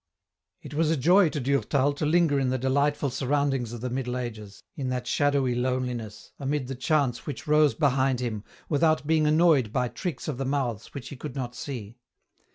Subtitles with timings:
[0.63, 3.89] It was a joy to Durtal to linger in the delightful sur roundings of the
[3.91, 9.27] Middle Ages, in that shadowy loneliness, amid the chants which rose behind him, without being
[9.27, 11.99] annoyed by tricks of the mouths which he could not see.